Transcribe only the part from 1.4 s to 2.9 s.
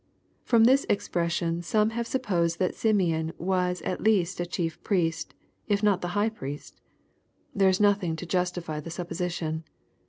some have sup posed that